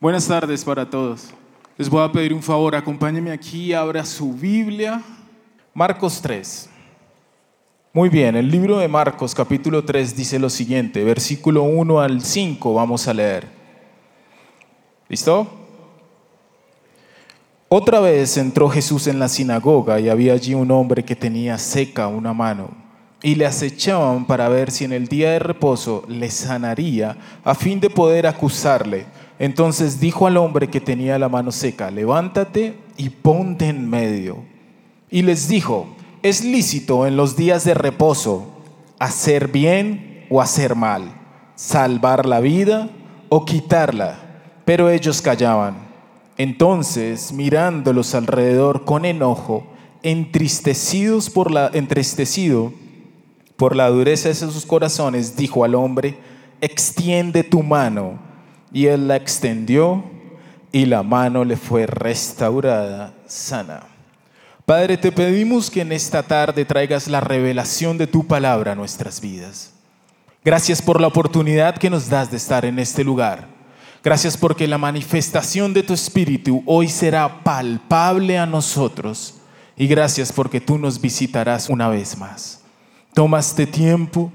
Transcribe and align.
Buenas 0.00 0.26
tardes 0.26 0.64
para 0.64 0.88
todos. 0.88 1.28
Les 1.76 1.90
voy 1.90 2.02
a 2.02 2.10
pedir 2.10 2.32
un 2.32 2.42
favor, 2.42 2.74
acompáñenme 2.74 3.32
aquí, 3.32 3.74
abra 3.74 4.02
su 4.06 4.32
Biblia. 4.32 5.02
Marcos 5.74 6.22
3. 6.22 6.70
Muy 7.92 8.08
bien, 8.08 8.34
el 8.34 8.50
libro 8.50 8.78
de 8.78 8.88
Marcos 8.88 9.34
capítulo 9.34 9.84
3 9.84 10.16
dice 10.16 10.38
lo 10.38 10.48
siguiente, 10.48 11.04
versículo 11.04 11.64
1 11.64 12.00
al 12.00 12.22
5 12.22 12.72
vamos 12.72 13.06
a 13.08 13.12
leer. 13.12 13.46
¿Listo? 15.06 15.46
Otra 17.68 18.00
vez 18.00 18.38
entró 18.38 18.70
Jesús 18.70 19.06
en 19.06 19.18
la 19.18 19.28
sinagoga 19.28 20.00
y 20.00 20.08
había 20.08 20.32
allí 20.32 20.54
un 20.54 20.70
hombre 20.70 21.04
que 21.04 21.14
tenía 21.14 21.58
seca 21.58 22.08
una 22.08 22.32
mano 22.32 22.70
y 23.22 23.34
le 23.34 23.44
acechaban 23.44 24.24
para 24.24 24.48
ver 24.48 24.70
si 24.70 24.84
en 24.84 24.94
el 24.94 25.08
día 25.08 25.32
de 25.32 25.40
reposo 25.40 26.04
le 26.08 26.30
sanaría 26.30 27.18
a 27.44 27.54
fin 27.54 27.80
de 27.80 27.90
poder 27.90 28.26
acusarle. 28.26 29.04
Entonces 29.40 30.00
dijo 30.00 30.26
al 30.26 30.36
hombre 30.36 30.68
que 30.68 30.82
tenía 30.82 31.18
la 31.18 31.30
mano 31.30 31.50
seca, 31.50 31.90
levántate 31.90 32.74
y 32.98 33.08
ponte 33.08 33.68
en 33.68 33.88
medio. 33.88 34.44
Y 35.10 35.22
les 35.22 35.48
dijo, 35.48 35.86
es 36.22 36.44
lícito 36.44 37.06
en 37.06 37.16
los 37.16 37.36
días 37.36 37.64
de 37.64 37.72
reposo 37.72 38.46
hacer 38.98 39.48
bien 39.48 40.26
o 40.28 40.42
hacer 40.42 40.76
mal, 40.76 41.14
salvar 41.54 42.26
la 42.26 42.40
vida 42.40 42.90
o 43.30 43.46
quitarla. 43.46 44.18
Pero 44.66 44.90
ellos 44.90 45.22
callaban. 45.22 45.88
Entonces, 46.36 47.32
mirándolos 47.32 48.14
alrededor 48.14 48.84
con 48.84 49.06
enojo, 49.06 49.66
entristecidos 50.02 51.30
por 51.30 51.50
la, 51.50 51.70
entristecido 51.72 52.74
por 53.56 53.74
la 53.74 53.88
dureza 53.88 54.28
de 54.28 54.34
sus 54.34 54.66
corazones, 54.66 55.34
dijo 55.34 55.64
al 55.64 55.74
hombre, 55.76 56.18
extiende 56.60 57.42
tu 57.42 57.62
mano. 57.62 58.29
Y 58.72 58.86
él 58.86 59.08
la 59.08 59.16
extendió 59.16 60.04
y 60.72 60.86
la 60.86 61.02
mano 61.02 61.44
le 61.44 61.56
fue 61.56 61.86
restaurada 61.86 63.14
sana. 63.26 63.82
Padre, 64.64 64.96
te 64.96 65.10
pedimos 65.10 65.70
que 65.70 65.80
en 65.80 65.92
esta 65.92 66.22
tarde 66.22 66.64
traigas 66.64 67.08
la 67.08 67.20
revelación 67.20 67.98
de 67.98 68.06
tu 68.06 68.26
palabra 68.26 68.72
a 68.72 68.76
nuestras 68.76 69.20
vidas. 69.20 69.72
Gracias 70.44 70.80
por 70.80 71.00
la 71.00 71.08
oportunidad 71.08 71.76
que 71.76 71.90
nos 71.90 72.08
das 72.08 72.30
de 72.30 72.36
estar 72.36 72.64
en 72.64 72.78
este 72.78 73.02
lugar. 73.02 73.48
Gracias 74.02 74.36
porque 74.36 74.66
la 74.66 74.78
manifestación 74.78 75.74
de 75.74 75.82
tu 75.82 75.92
Espíritu 75.92 76.62
hoy 76.66 76.88
será 76.88 77.42
palpable 77.42 78.38
a 78.38 78.46
nosotros. 78.46 79.34
Y 79.76 79.86
gracias 79.86 80.32
porque 80.32 80.60
tú 80.60 80.78
nos 80.78 81.00
visitarás 81.00 81.68
una 81.68 81.88
vez 81.88 82.16
más. 82.16 82.60
Toma 83.12 83.40
este 83.40 83.66
tiempo 83.66 84.32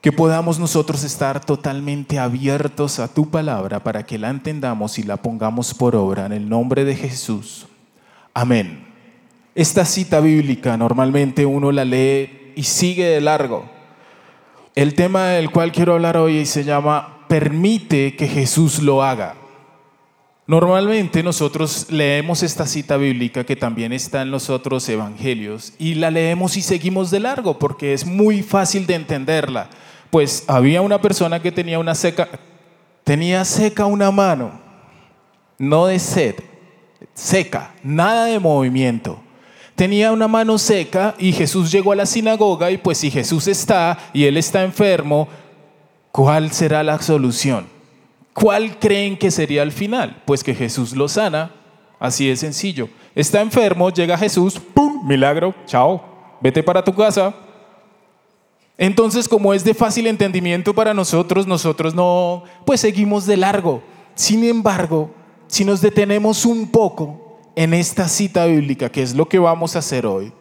que 0.00 0.12
podamos 0.12 0.58
nosotros 0.58 1.02
estar 1.02 1.44
totalmente 1.44 2.18
abiertos 2.18 3.00
a 3.00 3.08
tu 3.08 3.30
palabra 3.30 3.82
para 3.82 4.06
que 4.06 4.18
la 4.18 4.30
entendamos 4.30 4.98
y 4.98 5.02
la 5.02 5.16
pongamos 5.16 5.74
por 5.74 5.96
obra 5.96 6.26
en 6.26 6.32
el 6.32 6.48
nombre 6.48 6.84
de 6.84 6.94
Jesús. 6.94 7.66
Amén. 8.32 8.86
Esta 9.54 9.84
cita 9.84 10.20
bíblica 10.20 10.76
normalmente 10.76 11.44
uno 11.44 11.72
la 11.72 11.84
lee 11.84 12.52
y 12.54 12.62
sigue 12.62 13.06
de 13.06 13.20
largo. 13.20 13.68
El 14.76 14.94
tema 14.94 15.30
del 15.30 15.50
cual 15.50 15.72
quiero 15.72 15.94
hablar 15.94 16.16
hoy 16.16 16.46
se 16.46 16.62
llama 16.62 17.24
Permite 17.26 18.14
que 18.14 18.28
Jesús 18.28 18.80
lo 18.80 19.02
haga. 19.02 19.34
Normalmente 20.48 21.22
nosotros 21.22 21.88
leemos 21.90 22.42
esta 22.42 22.66
cita 22.66 22.96
bíblica 22.96 23.44
que 23.44 23.54
también 23.54 23.92
está 23.92 24.22
en 24.22 24.30
los 24.30 24.48
otros 24.48 24.88
evangelios 24.88 25.74
y 25.78 25.96
la 25.96 26.10
leemos 26.10 26.56
y 26.56 26.62
seguimos 26.62 27.10
de 27.10 27.20
largo 27.20 27.58
porque 27.58 27.92
es 27.92 28.06
muy 28.06 28.42
fácil 28.42 28.86
de 28.86 28.94
entenderla. 28.94 29.68
Pues 30.08 30.44
había 30.46 30.80
una 30.80 31.02
persona 31.02 31.42
que 31.42 31.52
tenía 31.52 31.78
una 31.78 31.94
seca, 31.94 32.30
tenía 33.04 33.44
seca 33.44 33.84
una 33.84 34.10
mano, 34.10 34.58
no 35.58 35.84
de 35.84 35.98
sed, 35.98 36.36
seca, 37.12 37.74
nada 37.82 38.24
de 38.24 38.38
movimiento. 38.38 39.20
Tenía 39.74 40.12
una 40.12 40.28
mano 40.28 40.56
seca 40.56 41.14
y 41.18 41.32
Jesús 41.32 41.70
llegó 41.70 41.92
a 41.92 41.96
la 41.96 42.06
sinagoga 42.06 42.70
y 42.70 42.78
pues 42.78 42.96
si 42.96 43.10
Jesús 43.10 43.48
está 43.48 43.98
y 44.14 44.24
él 44.24 44.38
está 44.38 44.64
enfermo, 44.64 45.28
¿cuál 46.10 46.52
será 46.52 46.82
la 46.82 46.98
solución? 47.02 47.77
¿Cuál 48.40 48.78
creen 48.78 49.18
que 49.18 49.32
sería 49.32 49.64
el 49.64 49.72
final? 49.72 50.22
Pues 50.24 50.44
que 50.44 50.54
Jesús 50.54 50.94
lo 50.94 51.08
sana, 51.08 51.50
así 51.98 52.28
de 52.28 52.36
sencillo. 52.36 52.88
Está 53.16 53.40
enfermo, 53.40 53.90
llega 53.90 54.16
Jesús, 54.16 54.60
¡pum! 54.60 55.04
Milagro, 55.04 55.52
chao, 55.66 56.36
vete 56.40 56.62
para 56.62 56.84
tu 56.84 56.94
casa. 56.94 57.34
Entonces, 58.76 59.28
como 59.28 59.52
es 59.52 59.64
de 59.64 59.74
fácil 59.74 60.06
entendimiento 60.06 60.72
para 60.72 60.94
nosotros, 60.94 61.48
nosotros 61.48 61.96
no, 61.96 62.44
pues 62.64 62.80
seguimos 62.80 63.26
de 63.26 63.38
largo. 63.38 63.82
Sin 64.14 64.44
embargo, 64.44 65.10
si 65.48 65.64
nos 65.64 65.80
detenemos 65.80 66.44
un 66.44 66.70
poco 66.70 67.40
en 67.56 67.74
esta 67.74 68.06
cita 68.06 68.46
bíblica, 68.46 68.88
que 68.88 69.02
es 69.02 69.16
lo 69.16 69.28
que 69.28 69.40
vamos 69.40 69.74
a 69.74 69.80
hacer 69.80 70.06
hoy, 70.06 70.32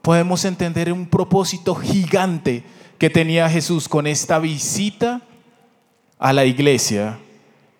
podemos 0.00 0.44
entender 0.44 0.92
un 0.92 1.06
propósito 1.06 1.74
gigante 1.74 2.62
que 2.98 3.10
tenía 3.10 3.50
Jesús 3.50 3.88
con 3.88 4.06
esta 4.06 4.38
visita 4.38 5.22
a 6.20 6.32
la 6.32 6.44
iglesia 6.44 7.18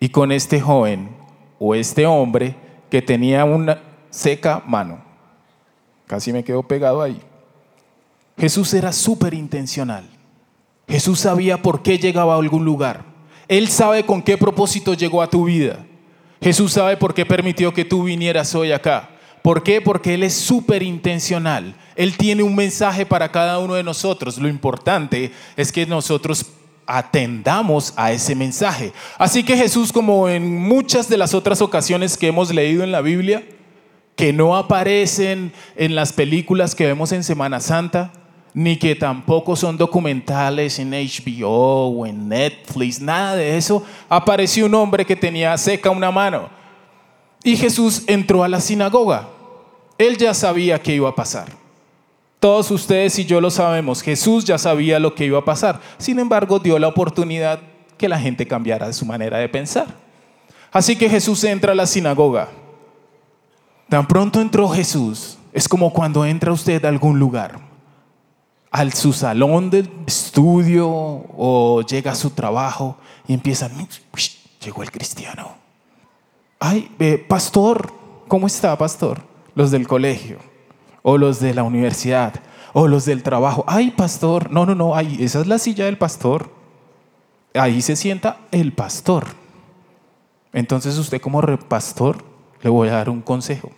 y 0.03 0.09
con 0.09 0.33
este 0.33 0.59
joven 0.59 1.11
o 1.59 1.75
este 1.75 2.05
hombre 2.05 2.57
que 2.91 3.01
tenía 3.01 3.45
una 3.45 3.81
seca 4.09 4.61
mano. 4.67 5.01
Casi 6.07 6.33
me 6.33 6.43
quedo 6.43 6.61
pegado 6.61 7.01
ahí. 7.01 7.21
Jesús 8.37 8.73
era 8.73 8.91
súper 8.91 9.33
intencional. 9.33 10.03
Jesús 10.89 11.21
sabía 11.21 11.61
por 11.61 11.83
qué 11.83 11.97
llegaba 11.99 12.33
a 12.33 12.37
algún 12.37 12.65
lugar. 12.65 13.05
Él 13.47 13.69
sabe 13.69 14.05
con 14.05 14.21
qué 14.21 14.37
propósito 14.37 14.93
llegó 14.93 15.21
a 15.21 15.29
tu 15.29 15.45
vida. 15.45 15.85
Jesús 16.41 16.73
sabe 16.73 16.97
por 16.97 17.13
qué 17.13 17.25
permitió 17.25 17.73
que 17.73 17.85
tú 17.85 18.03
vinieras 18.03 18.53
hoy 18.55 18.73
acá. 18.73 19.11
¿Por 19.41 19.63
qué? 19.63 19.79
Porque 19.79 20.15
Él 20.15 20.23
es 20.23 20.33
súper 20.33 20.83
intencional. 20.83 21.75
Él 21.95 22.17
tiene 22.17 22.43
un 22.43 22.55
mensaje 22.55 23.05
para 23.05 23.31
cada 23.31 23.57
uno 23.59 23.75
de 23.75 23.83
nosotros. 23.83 24.37
Lo 24.37 24.49
importante 24.49 25.31
es 25.55 25.71
que 25.71 25.85
nosotros 25.85 26.45
atendamos 26.85 27.93
a 27.95 28.11
ese 28.11 28.35
mensaje. 28.35 28.93
Así 29.17 29.43
que 29.43 29.57
Jesús, 29.57 29.91
como 29.91 30.29
en 30.29 30.61
muchas 30.61 31.09
de 31.09 31.17
las 31.17 31.33
otras 31.33 31.61
ocasiones 31.61 32.17
que 32.17 32.27
hemos 32.27 32.53
leído 32.53 32.83
en 32.83 32.91
la 32.91 33.01
Biblia, 33.01 33.43
que 34.15 34.33
no 34.33 34.55
aparecen 34.55 35.53
en 35.75 35.95
las 35.95 36.13
películas 36.13 36.75
que 36.75 36.85
vemos 36.85 37.11
en 37.11 37.23
Semana 37.23 37.59
Santa, 37.59 38.11
ni 38.53 38.77
que 38.77 38.95
tampoco 38.95 39.55
son 39.55 39.77
documentales 39.77 40.77
en 40.77 40.91
HBO 40.91 41.87
o 41.87 42.05
en 42.05 42.29
Netflix, 42.29 43.01
nada 43.01 43.35
de 43.35 43.57
eso, 43.57 43.83
apareció 44.09 44.67
un 44.67 44.75
hombre 44.75 45.05
que 45.05 45.15
tenía 45.15 45.57
seca 45.57 45.89
una 45.89 46.11
mano. 46.11 46.49
Y 47.43 47.57
Jesús 47.57 48.03
entró 48.07 48.43
a 48.43 48.47
la 48.47 48.61
sinagoga. 48.61 49.29
Él 49.97 50.17
ya 50.17 50.33
sabía 50.33 50.81
qué 50.81 50.95
iba 50.95 51.09
a 51.09 51.15
pasar. 51.15 51.62
Todos 52.43 52.71
ustedes 52.71 53.17
y 53.19 53.23
yo 53.23 53.39
lo 53.39 53.49
sabemos, 53.49 54.01
Jesús 54.01 54.43
ya 54.43 54.57
sabía 54.57 54.99
lo 54.99 55.15
que 55.15 55.23
iba 55.23 55.39
a 55.39 55.45
pasar. 55.45 55.79
Sin 55.97 56.19
embargo, 56.19 56.59
dio 56.59 56.77
la 56.77 56.89
oportunidad 56.89 57.61
que 57.97 58.09
la 58.09 58.19
gente 58.19 58.45
cambiara 58.45 58.85
de 58.85 58.91
su 58.91 59.05
manera 59.05 59.37
de 59.37 59.47
pensar. 59.47 59.87
Así 60.69 60.97
que 60.97 61.09
Jesús 61.09 61.41
entra 61.45 61.71
a 61.71 61.75
la 61.75 61.87
sinagoga. 61.87 62.49
Tan 63.87 64.05
pronto 64.05 64.41
entró 64.41 64.67
Jesús, 64.67 65.37
es 65.53 65.69
como 65.69 65.93
cuando 65.93 66.25
entra 66.25 66.51
usted 66.51 66.83
a 66.83 66.89
algún 66.89 67.17
lugar, 67.17 67.61
a 68.71 68.91
su 68.91 69.13
salón 69.13 69.69
de 69.69 69.89
estudio 70.05 70.89
o 70.89 71.81
llega 71.87 72.11
a 72.11 72.15
su 72.15 72.31
trabajo 72.31 72.97
y 73.25 73.35
empieza, 73.35 73.71
llegó 74.61 74.83
el 74.83 74.91
cristiano. 74.91 75.55
Ay, 76.59 76.91
pastor, 77.29 77.93
¿cómo 78.27 78.47
está, 78.47 78.77
pastor? 78.77 79.21
Los 79.55 79.71
del 79.71 79.87
colegio 79.87 80.51
o 81.03 81.17
los 81.17 81.39
de 81.39 81.53
la 81.53 81.63
universidad, 81.63 82.33
o 82.73 82.87
los 82.87 83.05
del 83.05 83.21
trabajo. 83.21 83.63
Ay, 83.67 83.91
pastor, 83.91 84.49
no, 84.51 84.65
no, 84.65 84.73
no, 84.73 84.95
ay, 84.95 85.17
esa 85.19 85.41
es 85.41 85.47
la 85.47 85.59
silla 85.59 85.85
del 85.85 85.99
pastor. 85.99 86.49
Ahí 87.53 87.83
se 87.83 87.95
sienta 87.95 88.39
el 88.51 88.73
pastor. 88.73 89.27
Entonces 90.53 90.97
usted 90.97 91.21
como 91.21 91.41
pastor 91.57 92.23
le 92.61 92.69
voy 92.69 92.87
a 92.89 92.93
dar 92.93 93.09
un 93.09 93.21
consejo. 93.21 93.71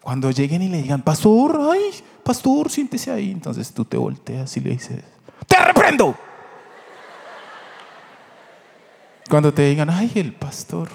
Cuando 0.00 0.30
lleguen 0.30 0.62
y 0.62 0.68
le 0.68 0.82
digan, 0.82 1.02
pastor, 1.02 1.60
ay, 1.72 1.90
pastor, 2.22 2.70
siéntese 2.70 3.10
ahí. 3.10 3.30
Entonces 3.30 3.72
tú 3.72 3.84
te 3.84 3.96
volteas 3.96 4.56
y 4.56 4.60
le 4.60 4.70
dices, 4.70 5.02
te 5.46 5.56
reprendo. 5.56 6.14
Cuando 9.28 9.52
te 9.52 9.62
digan, 9.62 9.90
ay, 9.90 10.12
el 10.14 10.32
pastor, 10.32 10.88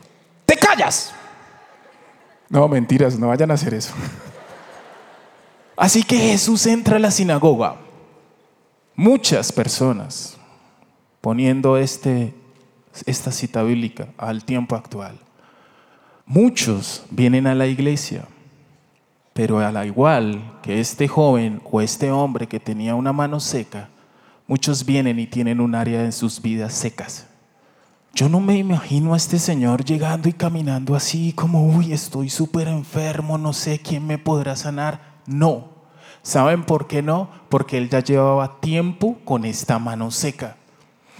te 0.46 0.56
callas. 0.56 1.14
No, 2.50 2.68
mentiras, 2.68 3.18
no 3.20 3.28
vayan 3.28 3.52
a 3.52 3.56
hacer 3.56 3.74
eso. 3.74 3.94
Así 5.76 6.04
que 6.04 6.18
Jesús 6.18 6.66
entra 6.68 6.98
a 6.98 7.00
la 7.00 7.12
sinagoga. 7.12 7.78
Muchas 8.96 9.52
personas 9.52 10.38
poniendo 11.20 11.78
este, 11.78 12.34
esta 13.06 13.32
cita 13.32 13.64
bíblica 13.64 14.10
al 14.18 14.44
tiempo 14.44 14.76
actual. 14.76 15.18
Muchos 16.26 17.06
vienen 17.10 17.48
a 17.48 17.56
la 17.56 17.66
iglesia, 17.66 18.26
pero 19.34 19.60
al 19.60 19.86
igual 19.86 20.60
que 20.62 20.80
este 20.80 21.08
joven 21.08 21.62
o 21.72 21.82
este 21.82 22.12
hombre 22.12 22.48
que 22.48 22.60
tenía 22.60 22.94
una 22.94 23.14
mano 23.14 23.40
seca, 23.40 23.90
muchos 24.48 24.86
vienen 24.86 25.18
y 25.18 25.28
tienen 25.28 25.60
un 25.60 25.76
área 25.76 26.04
en 26.04 26.12
sus 26.12 26.42
vidas 26.42 26.74
secas. 26.74 27.28
Yo 28.14 28.30
no 28.30 28.40
me 28.40 28.58
imagino 28.58 29.14
a 29.14 29.18
este 29.18 29.40
señor 29.40 29.84
llegando 29.84 30.30
y 30.30 30.34
caminando 30.34 30.96
así 30.96 31.34
como, 31.34 31.66
uy, 31.66 31.94
estoy 31.94 32.30
súper 32.30 32.68
enfermo, 32.68 33.40
no 33.40 33.54
sé 33.54 33.80
quién 33.80 34.06
me 34.06 34.20
podrá 34.20 34.56
sanar. 34.56 35.13
No. 35.26 35.70
¿Saben 36.22 36.64
por 36.64 36.88
qué 36.88 37.02
no? 37.02 37.30
Porque 37.50 37.78
él 37.78 37.90
ya 37.90 38.00
llevaba 38.00 38.60
tiempo 38.60 39.18
con 39.26 39.46
esta 39.46 39.78
mano 39.80 40.10
seca. 40.10 40.56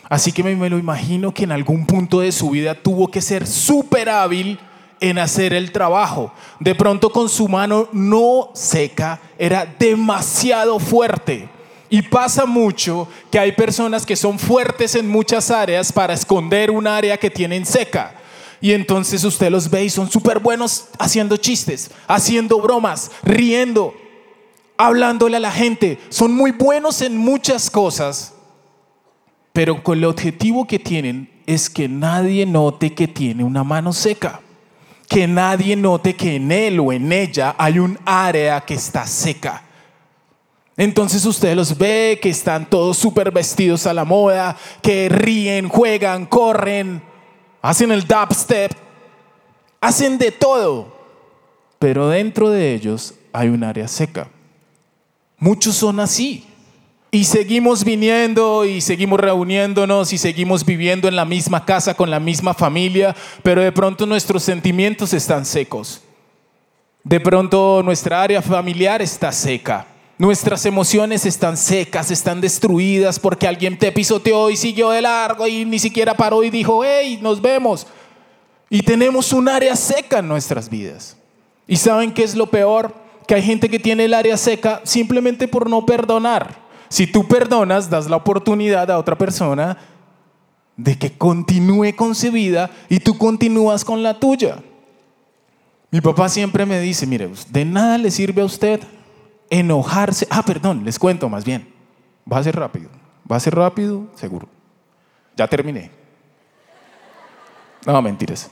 Así 0.10 0.32
que 0.32 0.44
me 0.44 0.70
lo 0.70 0.78
imagino 0.78 1.34
que 1.34 1.44
en 1.44 1.52
algún 1.52 1.86
punto 1.86 2.20
de 2.20 2.32
su 2.32 2.52
vida 2.52 2.76
tuvo 2.76 3.10
que 3.10 3.22
ser 3.22 3.48
súper 3.48 4.10
hábil 4.10 4.60
en 5.00 5.20
hacer 5.20 5.54
el 5.54 5.72
trabajo. 5.72 6.32
De 6.60 6.76
pronto 6.76 7.10
con 7.10 7.28
su 7.28 7.48
mano 7.48 7.90
no 7.92 8.52
seca 8.54 9.20
era 9.38 9.66
demasiado 9.66 10.80
fuerte. 10.80 11.50
Y 11.90 12.02
pasa 12.02 12.46
mucho 12.46 13.08
que 13.30 13.38
hay 13.38 13.52
personas 13.52 14.06
que 14.06 14.16
son 14.16 14.40
fuertes 14.40 14.96
en 14.96 15.10
muchas 15.10 15.52
áreas 15.52 15.92
para 15.92 16.14
esconder 16.14 16.72
un 16.72 16.88
área 16.88 17.18
que 17.18 17.30
tienen 17.30 17.66
seca. 17.66 18.16
Y 18.64 18.72
entonces 18.72 19.26
usted 19.26 19.52
los 19.52 19.70
ve 19.70 19.84
y 19.84 19.90
son 19.90 20.10
súper 20.10 20.40
buenos 20.40 20.86
haciendo 20.98 21.36
chistes, 21.36 21.92
haciendo 22.08 22.62
bromas, 22.62 23.12
riendo, 23.22 23.94
hablándole 24.78 25.36
a 25.36 25.42
la 25.42 25.52
gente. 25.52 26.00
Son 26.08 26.34
muy 26.34 26.52
buenos 26.52 27.02
en 27.02 27.18
muchas 27.18 27.70
cosas, 27.70 28.34
pero 29.52 29.84
con 29.84 29.98
el 29.98 30.06
objetivo 30.06 30.66
que 30.66 30.80
tienen 30.80 31.30
es 31.46 31.70
que 31.70 31.90
nadie 31.90 32.46
note 32.46 32.94
que 32.94 33.10
tiene 33.10 33.44
una 33.44 33.66
mano 33.66 33.92
seca. 33.92 34.40
Que 35.10 35.28
nadie 35.28 35.76
note 35.76 36.16
que 36.16 36.38
en 36.38 36.50
él 36.50 36.80
o 36.80 36.94
en 36.94 37.12
ella 37.12 37.56
hay 37.58 37.80
un 37.80 38.00
área 38.06 38.62
que 38.62 38.76
está 38.76 39.06
seca. 39.06 39.62
Entonces 40.78 41.26
usted 41.26 41.54
los 41.54 41.78
ve 41.78 42.18
que 42.22 42.30
están 42.30 42.70
todos 42.70 42.96
súper 42.96 43.30
vestidos 43.30 43.86
a 43.88 43.94
la 43.94 44.06
moda, 44.06 44.56
que 44.82 45.10
ríen, 45.10 45.68
juegan, 45.68 46.28
corren, 46.28 47.12
hacen 47.64 47.92
el 47.92 48.06
dubstep, 48.06 48.74
hacen 49.82 50.20
de 50.20 50.32
todo. 50.32 50.94
Pero 51.80 52.10
dentro 52.10 52.52
de 52.52 52.76
ellos 52.76 53.16
hay 53.32 53.48
un 53.50 53.64
área 53.64 53.88
seca. 53.88 54.28
Muchos 55.40 55.76
son 55.76 56.00
así. 56.00 56.46
Y 57.10 57.26
seguimos 57.26 57.84
viniendo 57.84 58.66
y 58.66 58.82
seguimos 58.82 59.20
reuniéndonos 59.20 60.14
y 60.14 60.18
seguimos 60.18 60.66
viviendo 60.66 61.08
en 61.08 61.16
la 61.16 61.26
misma 61.26 61.64
casa 61.64 61.94
con 61.94 62.10
la 62.10 62.20
misma 62.20 62.54
familia, 62.54 63.16
pero 63.44 63.62
de 63.62 63.72
pronto 63.72 64.06
nuestros 64.06 64.44
sentimientos 64.44 65.14
están 65.14 65.46
secos. 65.46 66.02
De 67.04 67.20
pronto 67.20 67.82
nuestra 67.84 68.22
área 68.22 68.42
familiar 68.42 69.02
está 69.02 69.32
seca. 69.32 69.86
Nuestras 70.24 70.66
emociones 70.66 71.26
están 71.26 71.58
secas, 71.58 72.10
están 72.10 72.40
destruidas 72.40 73.20
porque 73.20 73.46
alguien 73.46 73.78
te 73.78 73.92
pisoteó 73.92 74.50
y 74.50 74.56
siguió 74.56 74.92
de 74.92 75.02
largo 75.02 75.46
y 75.50 75.66
ni 75.66 75.80
siquiera 75.80 76.14
paró 76.14 76.46
y 76.46 76.50
dijo, 76.50 76.82
hey, 76.82 77.20
nos 77.22 77.42
vemos. 77.42 77.86
Y 78.70 78.84
tenemos 78.84 79.34
un 79.34 79.50
área 79.50 79.76
seca 79.76 80.20
en 80.20 80.30
nuestras 80.30 80.70
vidas. 80.70 81.18
¿Y 81.68 81.76
saben 81.76 82.14
qué 82.14 82.24
es 82.24 82.36
lo 82.36 82.50
peor? 82.50 82.96
Que 83.28 83.36
hay 83.36 83.42
gente 83.42 83.68
que 83.68 83.80
tiene 83.80 84.06
el 84.06 84.14
área 84.14 84.38
seca 84.38 84.80
simplemente 84.86 85.50
por 85.50 85.70
no 85.70 85.86
perdonar. 85.86 86.56
Si 86.88 87.06
tú 87.06 87.28
perdonas, 87.28 87.90
das 87.90 88.10
la 88.10 88.16
oportunidad 88.16 88.90
a 88.92 89.00
otra 89.00 89.18
persona 89.18 89.78
de 90.78 90.98
que 90.98 91.18
continúe 91.18 91.98
con 91.98 92.16
su 92.16 92.32
vida 92.32 92.72
y 92.88 93.02
tú 93.02 93.18
continúas 93.18 93.84
con 93.84 94.02
la 94.02 94.18
tuya. 94.18 94.60
Mi 95.92 96.00
papá 96.00 96.30
siempre 96.30 96.66
me 96.66 96.80
dice, 96.80 97.06
mire, 97.06 97.30
de 97.50 97.66
nada 97.66 97.98
le 97.98 98.10
sirve 98.10 98.42
a 98.42 98.46
usted 98.46 98.80
enojarse. 99.54 100.28
Ah, 100.30 100.44
perdón, 100.44 100.84
les 100.84 100.98
cuento 101.00 101.30
más 101.30 101.46
bien. 101.46 101.72
Va 102.32 102.40
a 102.40 102.44
ser 102.44 102.56
rápido. 102.56 102.90
Va 103.32 103.38
a 103.38 103.40
ser 103.40 103.56
rápido, 103.56 104.08
seguro. 104.16 104.48
Ya 105.36 105.48
terminé. 105.48 105.92
No, 107.86 108.02
mentiras. 108.02 108.50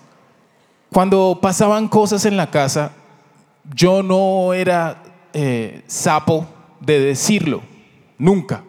Cuando 0.92 1.40
pasaban 1.42 1.88
cosas 1.88 2.26
en 2.26 2.38
la 2.38 2.52
casa, 2.52 2.92
yo 3.74 4.04
no 4.04 4.54
era 4.54 5.02
eh, 5.34 5.84
sapo 5.88 6.46
de 6.80 7.00
decirlo, 7.00 7.62
nunca. 8.18 8.64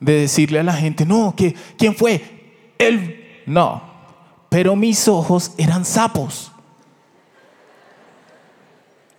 De 0.00 0.20
decirle 0.20 0.58
a 0.58 0.64
la 0.64 0.74
gente, 0.74 1.06
no, 1.06 1.34
que, 1.36 1.54
¿quién 1.78 1.94
fue? 1.94 2.74
Él. 2.78 3.42
No. 3.46 3.82
Pero 4.48 4.76
mis 4.76 5.08
ojos 5.08 5.52
eran 5.56 5.84
sapos. 5.84 6.51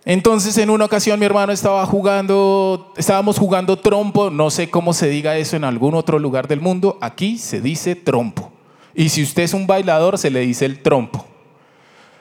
Entonces 0.06 0.58
en 0.58 0.68
una 0.68 0.84
ocasión 0.84 1.18
mi 1.18 1.24
hermano 1.24 1.52
estaba 1.52 1.86
jugando, 1.86 2.92
estábamos 2.96 3.38
jugando 3.38 3.78
trompo, 3.78 4.28
no 4.28 4.50
sé 4.50 4.68
cómo 4.68 4.92
se 4.92 5.08
diga 5.08 5.38
eso 5.38 5.56
en 5.56 5.64
algún 5.64 5.94
otro 5.94 6.18
lugar 6.18 6.46
del 6.46 6.60
mundo, 6.60 6.98
aquí 7.00 7.38
se 7.38 7.62
dice 7.62 7.96
trompo. 7.96 8.52
Y 8.94 9.08
si 9.08 9.22
usted 9.22 9.44
es 9.44 9.54
un 9.54 9.66
bailador 9.66 10.18
se 10.18 10.30
le 10.30 10.40
dice 10.40 10.66
el 10.66 10.82
trompo. 10.82 11.24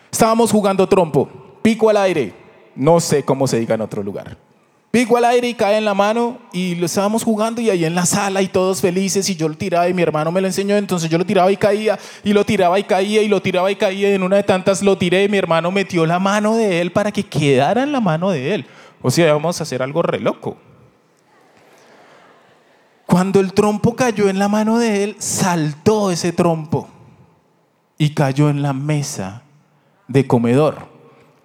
Estábamos 0.09 0.51
jugando 0.51 0.87
trompo, 0.87 1.27
pico 1.61 1.89
al 1.89 1.97
aire, 1.97 2.33
no 2.75 3.01
sé 3.01 3.23
cómo 3.23 3.47
se 3.47 3.59
diga 3.59 3.75
en 3.75 3.81
otro 3.81 4.01
lugar. 4.01 4.37
Pico 4.93 5.17
al 5.17 5.25
aire 5.25 5.49
y 5.49 5.55
cae 5.55 5.77
en 5.77 5.85
la 5.85 5.95
mano 5.95 6.37
y 6.51 6.75
lo 6.75 6.85
estábamos 6.85 7.23
jugando 7.23 7.59
y 7.59 7.71
ahí 7.71 7.83
en 7.83 7.95
la 7.95 8.05
sala 8.05 8.43
y 8.43 8.47
todos 8.47 8.79
felices 8.79 9.27
y 9.27 9.35
yo 9.35 9.49
lo 9.49 9.55
tiraba 9.55 9.89
y 9.89 9.93
mi 9.95 10.03
hermano 10.03 10.31
me 10.31 10.39
lo 10.39 10.45
enseñó, 10.45 10.75
entonces 10.77 11.09
yo 11.09 11.17
lo 11.17 11.25
tiraba 11.25 11.51
y 11.51 11.57
caía 11.57 11.97
y 12.23 12.31
lo 12.31 12.45
tiraba 12.45 12.77
y 12.77 12.83
caía 12.83 13.23
y 13.23 13.27
lo 13.27 13.41
tiraba 13.41 13.71
y 13.71 13.75
caía 13.75 14.11
y 14.11 14.13
en 14.13 14.21
una 14.21 14.35
de 14.35 14.43
tantas 14.43 14.83
lo 14.83 14.95
tiré 14.95 15.23
y 15.23 15.29
mi 15.29 15.39
hermano 15.39 15.71
metió 15.71 16.05
la 16.05 16.19
mano 16.19 16.55
de 16.57 16.79
él 16.79 16.91
para 16.91 17.11
que 17.11 17.23
quedara 17.23 17.81
en 17.81 17.91
la 17.91 18.01
mano 18.01 18.29
de 18.29 18.53
él. 18.53 18.67
O 19.01 19.09
sea, 19.09 19.33
vamos 19.33 19.59
a 19.59 19.63
hacer 19.63 19.81
algo 19.81 20.03
re 20.03 20.19
loco. 20.19 20.57
Cuando 23.07 23.39
el 23.39 23.51
trompo 23.53 23.95
cayó 23.95 24.29
en 24.29 24.37
la 24.37 24.47
mano 24.47 24.77
de 24.77 25.05
él, 25.05 25.15
saltó 25.17 26.11
ese 26.11 26.33
trompo 26.33 26.87
y 27.97 28.13
cayó 28.13 28.47
en 28.47 28.61
la 28.61 28.73
mesa 28.73 29.41
de 30.07 30.27
comedor, 30.27 30.87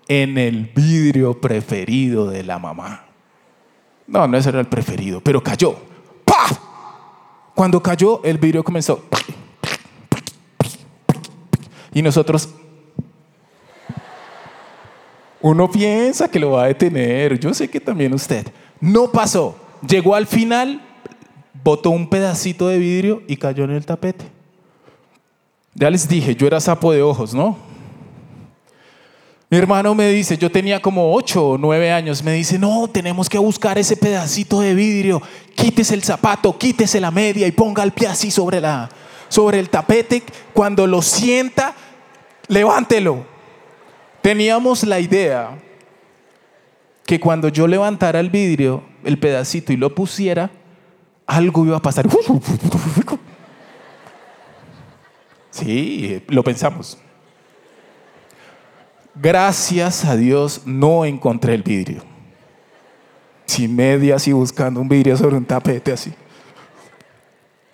en 0.06 0.37
el 0.37 0.67
vidrio 0.67 1.41
preferido 1.41 2.29
de 2.29 2.43
la 2.45 2.59
mamá. 2.59 3.08
No, 4.09 4.27
no 4.27 4.39
ese 4.39 4.49
era 4.49 4.61
el 4.61 4.67
preferido, 4.67 5.21
pero 5.21 5.43
cayó. 5.43 5.77
¡Pah! 6.25 6.49
Cuando 7.55 7.83
cayó, 7.83 8.23
el 8.25 8.39
vidrio 8.39 8.65
comenzó. 8.65 9.05
Y 11.93 12.01
nosotros. 12.01 12.49
Uno 15.41 15.71
piensa 15.71 16.29
que 16.31 16.41
lo 16.41 16.53
va 16.53 16.65
a 16.65 16.67
detener. 16.69 17.39
Yo 17.39 17.53
sé 17.53 17.69
que 17.69 17.81
también 17.81 18.15
usted. 18.15 18.47
No 18.81 19.13
pasó. 19.13 19.57
Llegó 19.87 20.15
al 20.15 20.27
final, 20.27 20.81
botó 21.63 21.91
un 21.91 22.09
pedacito 22.09 22.67
de 22.69 22.79
vidrio 22.79 23.23
y 23.29 23.37
cayó 23.37 23.65
en 23.65 23.73
el 23.73 23.85
tapete. 23.85 24.25
Ya 25.75 25.91
les 25.91 26.09
dije, 26.09 26.35
yo 26.35 26.47
era 26.47 26.61
sapo 26.61 26.93
de 26.93 27.03
ojos, 27.03 27.35
¿no? 27.35 27.68
Mi 29.50 29.56
hermano 29.56 29.95
me 29.95 30.11
dice, 30.11 30.37
yo 30.37 30.50
tenía 30.50 30.81
como 30.83 31.14
ocho 31.14 31.50
o 31.50 31.59
nueve 31.59 31.90
años, 31.90 32.23
me 32.23 32.35
dice, 32.35 32.59
no, 32.59 32.87
tenemos 32.87 33.31
que 33.31 33.38
buscar 33.38 33.78
ese 33.78 33.97
pedacito 33.97 34.61
de 34.61 34.75
vidrio, 34.75 35.23
quítese 35.55 35.95
el 35.95 36.02
zapato, 36.02 36.59
quítese 36.59 37.00
la 37.00 37.11
media 37.11 37.47
y 37.47 37.52
ponga 37.52 37.83
el 37.83 37.93
pie 37.93 38.09
así 38.09 38.31
sobre, 38.31 38.61
la, 38.61 38.90
sobre 39.28 39.59
el 39.59 39.71
tapete. 39.71 40.23
Cuando 40.52 40.87
lo 40.87 41.00
sienta, 41.00 41.75
levántelo. 42.49 43.25
Teníamos 44.21 44.85
la 44.85 45.00
idea 45.00 45.59
que 47.07 47.19
cuando 47.19 47.49
yo 47.49 47.67
levantara 47.67 48.21
el 48.21 48.28
vidrio, 48.28 48.83
el 49.02 49.19
pedacito 49.19 49.73
y 49.73 49.78
lo 49.78 49.95
pusiera, 49.95 50.50
algo 51.26 51.64
iba 51.64 51.78
a 51.78 51.83
pasar. 51.83 52.07
Sí, 55.50 56.23
lo 56.28 56.45
pensamos. 56.45 56.99
Gracias 59.21 60.05
a 60.05 60.17
Dios 60.17 60.63
no 60.65 61.05
encontré 61.05 61.55
el 61.55 61.63
vidrio. 61.63 62.03
Sin 63.47 63.75
medias 63.75 64.29
y 64.29 64.33
buscando 64.33 64.81
un 64.81 64.89
vidrio 64.89 65.17
sobre 65.17 65.37
un 65.37 65.45
tapete 65.45 65.93
así. 65.93 66.13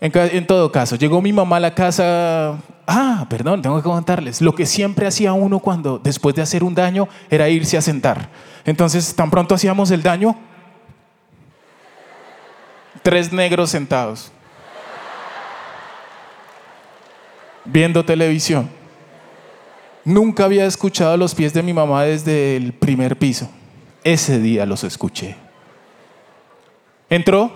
En, 0.00 0.46
todo 0.46 0.70
caso, 0.70 0.96
llegó 0.96 1.20
mi 1.22 1.32
mamá 1.32 1.56
a 1.56 1.60
la 1.60 1.74
casa. 1.74 2.58
Ah, 2.86 3.26
perdón, 3.28 3.62
tengo 3.62 3.76
que 3.76 3.82
contarles. 3.82 4.40
Lo 4.40 4.54
que 4.54 4.66
siempre 4.66 5.06
hacía 5.06 5.32
uno 5.32 5.58
cuando, 5.58 5.98
después 5.98 6.34
de 6.34 6.42
hacer 6.42 6.62
un 6.62 6.74
daño, 6.74 7.08
era 7.30 7.48
irse 7.48 7.76
a 7.76 7.82
sentar. 7.82 8.28
Entonces, 8.64 9.14
tan 9.14 9.30
pronto 9.30 9.54
hacíamos 9.54 9.90
el 9.90 10.02
daño, 10.02 10.36
tres 13.02 13.32
negros 13.32 13.70
sentados, 13.70 14.30
viendo 17.64 18.04
televisión. 18.04 18.83
Nunca 20.04 20.44
había 20.44 20.66
escuchado 20.66 21.16
los 21.16 21.34
pies 21.34 21.54
de 21.54 21.62
mi 21.62 21.72
mamá 21.72 22.04
desde 22.04 22.56
el 22.56 22.74
primer 22.74 23.18
piso. 23.18 23.48
Ese 24.02 24.38
día 24.38 24.66
los 24.66 24.84
escuché. 24.84 25.36
Entró, 27.08 27.52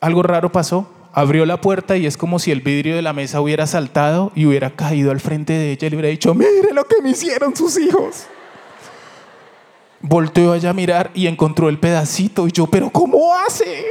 algo 0.00 0.22
raro 0.24 0.50
pasó, 0.50 0.90
abrió 1.12 1.46
la 1.46 1.60
puerta 1.60 1.96
y 1.96 2.06
es 2.06 2.16
como 2.16 2.40
si 2.40 2.50
el 2.50 2.60
vidrio 2.60 2.96
de 2.96 3.02
la 3.02 3.12
mesa 3.12 3.40
hubiera 3.40 3.66
saltado 3.68 4.32
y 4.34 4.46
hubiera 4.46 4.70
caído 4.70 5.12
al 5.12 5.20
frente 5.20 5.52
de 5.52 5.72
ella 5.72 5.86
y 5.86 5.90
le 5.90 5.96
hubiera 5.96 6.08
dicho, 6.08 6.34
mire 6.34 6.72
lo 6.72 6.84
que 6.84 7.00
me 7.02 7.10
hicieron 7.10 7.54
sus 7.54 7.78
hijos. 7.78 8.26
Volteó 10.00 10.52
allá 10.52 10.70
a 10.70 10.74
mirar 10.74 11.12
y 11.14 11.28
encontró 11.28 11.68
el 11.68 11.78
pedacito 11.78 12.48
y 12.48 12.52
yo, 12.52 12.66
pero 12.66 12.90
¿cómo 12.90 13.32
hace? 13.34 13.86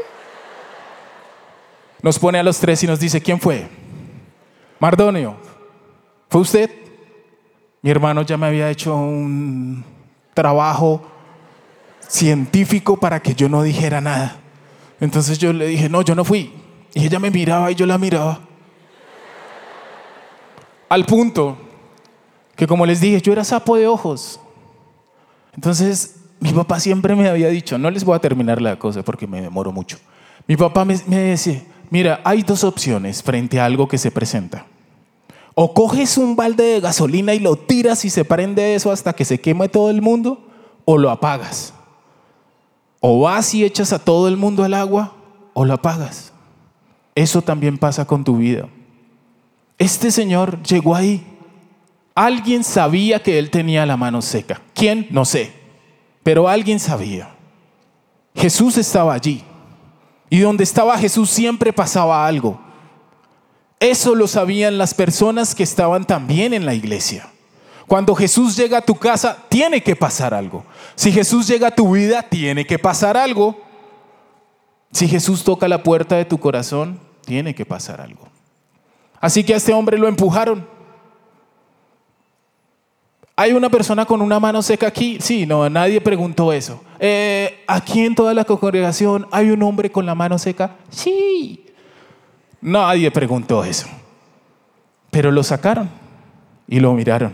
Nos 2.01 2.19
pone 2.19 2.39
a 2.39 2.43
los 2.43 2.59
tres 2.59 2.83
y 2.83 2.87
nos 2.87 2.99
dice, 2.99 3.21
¿quién 3.21 3.39
fue? 3.39 3.67
Mardonio, 4.79 5.37
¿fue 6.27 6.41
usted? 6.41 6.71
Mi 7.81 7.89
hermano 7.89 8.21
ya 8.21 8.37
me 8.37 8.47
había 8.47 8.69
hecho 8.69 8.95
un 8.95 9.83
trabajo 10.33 11.01
científico 12.07 12.97
para 12.97 13.21
que 13.21 13.33
yo 13.33 13.49
no 13.49 13.63
dijera 13.63 14.01
nada. 14.01 14.37
Entonces 14.99 15.39
yo 15.39 15.51
le 15.51 15.67
dije, 15.67 15.89
no, 15.89 16.01
yo 16.03 16.13
no 16.13 16.23
fui. 16.23 16.53
Y 16.93 17.05
ella 17.05 17.19
me 17.19 17.31
miraba 17.31 17.71
y 17.71 17.75
yo 17.75 17.85
la 17.85 17.97
miraba. 17.97 18.39
Al 20.89 21.05
punto 21.05 21.57
que 22.55 22.67
como 22.67 22.85
les 22.85 23.01
dije, 23.01 23.21
yo 23.21 23.31
era 23.31 23.43
sapo 23.43 23.75
de 23.75 23.87
ojos. 23.87 24.39
Entonces 25.55 26.17
mi 26.39 26.51
papá 26.51 26.79
siempre 26.79 27.15
me 27.15 27.29
había 27.29 27.47
dicho, 27.47 27.77
no 27.77 27.89
les 27.89 28.03
voy 28.03 28.15
a 28.15 28.19
terminar 28.19 28.61
la 28.61 28.77
cosa 28.77 29.01
porque 29.01 29.25
me 29.25 29.41
demoro 29.41 29.71
mucho. 29.71 29.97
Mi 30.47 30.57
papá 30.57 30.85
me, 30.85 30.99
me 31.07 31.17
decía, 31.17 31.63
mira, 31.89 32.19
hay 32.23 32.43
dos 32.43 32.63
opciones 32.63 33.23
frente 33.23 33.59
a 33.59 33.65
algo 33.65 33.87
que 33.87 33.97
se 33.97 34.11
presenta. 34.11 34.65
O 35.53 35.73
coges 35.73 36.17
un 36.17 36.35
balde 36.35 36.63
de 36.63 36.79
gasolina 36.79 37.33
y 37.33 37.39
lo 37.39 37.55
tiras 37.55 38.05
y 38.05 38.09
se 38.09 38.23
prende 38.23 38.75
eso 38.75 38.91
hasta 38.91 39.13
que 39.13 39.25
se 39.25 39.39
queme 39.41 39.67
todo 39.67 39.89
el 39.89 40.01
mundo, 40.01 40.47
o 40.85 40.97
lo 40.97 41.09
apagas. 41.09 41.73
O 42.99 43.21
vas 43.21 43.53
y 43.53 43.65
echas 43.65 43.93
a 43.93 43.99
todo 43.99 44.27
el 44.27 44.37
mundo 44.37 44.63
al 44.63 44.73
agua, 44.73 45.15
o 45.53 45.65
lo 45.65 45.73
apagas. 45.73 46.31
Eso 47.15 47.41
también 47.41 47.77
pasa 47.77 48.05
con 48.05 48.23
tu 48.23 48.37
vida. 48.37 48.69
Este 49.77 50.11
señor 50.11 50.61
llegó 50.63 50.95
ahí. 50.95 51.25
Alguien 52.13 52.63
sabía 52.63 53.21
que 53.21 53.39
él 53.39 53.49
tenía 53.49 53.85
la 53.85 53.97
mano 53.97 54.21
seca. 54.21 54.61
¿Quién? 54.73 55.07
No 55.09 55.25
sé. 55.25 55.51
Pero 56.23 56.47
alguien 56.47 56.79
sabía. 56.79 57.31
Jesús 58.35 58.77
estaba 58.77 59.13
allí. 59.13 59.43
Y 60.29 60.39
donde 60.39 60.63
estaba 60.63 60.97
Jesús 60.97 61.29
siempre 61.29 61.73
pasaba 61.73 62.25
algo. 62.25 62.59
Eso 63.81 64.13
lo 64.13 64.27
sabían 64.27 64.77
las 64.77 64.93
personas 64.93 65.55
que 65.55 65.63
estaban 65.63 66.05
también 66.05 66.53
en 66.53 66.67
la 66.67 66.75
iglesia. 66.75 67.27
Cuando 67.87 68.13
Jesús 68.13 68.55
llega 68.55 68.77
a 68.77 68.81
tu 68.81 68.93
casa, 68.93 69.35
tiene 69.49 69.81
que 69.81 69.95
pasar 69.95 70.35
algo. 70.35 70.63
Si 70.93 71.11
Jesús 71.11 71.47
llega 71.47 71.69
a 71.69 71.75
tu 71.75 71.91
vida, 71.93 72.21
tiene 72.21 72.63
que 72.63 72.77
pasar 72.77 73.17
algo. 73.17 73.59
Si 74.91 75.07
Jesús 75.07 75.43
toca 75.43 75.67
la 75.67 75.81
puerta 75.81 76.15
de 76.15 76.25
tu 76.25 76.37
corazón, 76.37 76.99
tiene 77.25 77.55
que 77.55 77.65
pasar 77.65 78.01
algo. 78.01 78.27
Así 79.19 79.43
que 79.43 79.55
a 79.55 79.57
este 79.57 79.73
hombre 79.73 79.97
lo 79.97 80.07
empujaron. 80.07 80.67
¿Hay 83.35 83.53
una 83.53 83.71
persona 83.71 84.05
con 84.05 84.21
una 84.21 84.39
mano 84.39 84.61
seca 84.61 84.85
aquí? 84.85 85.17
Sí, 85.19 85.47
no, 85.47 85.67
nadie 85.71 85.99
preguntó 86.01 86.53
eso. 86.53 86.83
Eh, 86.99 87.63
¿Aquí 87.65 88.05
en 88.05 88.13
toda 88.13 88.35
la 88.35 88.45
congregación 88.45 89.27
hay 89.31 89.49
un 89.49 89.63
hombre 89.63 89.91
con 89.91 90.05
la 90.05 90.13
mano 90.13 90.37
seca? 90.37 90.75
Sí. 90.91 91.65
Nadie 92.61 93.09
preguntó 93.09 93.63
eso. 93.63 93.87
Pero 95.09 95.31
lo 95.31 95.43
sacaron 95.43 95.89
y 96.67 96.79
lo 96.79 96.93
miraron. 96.93 97.33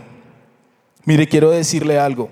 Mire, 1.04 1.28
quiero 1.28 1.50
decirle 1.50 1.98
algo. 1.98 2.30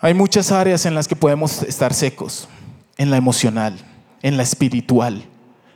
Hay 0.00 0.14
muchas 0.14 0.52
áreas 0.52 0.86
en 0.86 0.94
las 0.94 1.08
que 1.08 1.16
podemos 1.16 1.62
estar 1.62 1.92
secos. 1.92 2.48
En 2.96 3.10
la 3.10 3.16
emocional, 3.16 3.78
en 4.22 4.36
la 4.36 4.42
espiritual, 4.42 5.24